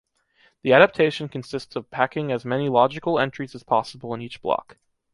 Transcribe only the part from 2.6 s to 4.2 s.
logical entries as possible